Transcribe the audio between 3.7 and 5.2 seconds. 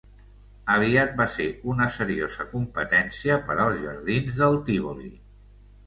Jardins del Tívoli.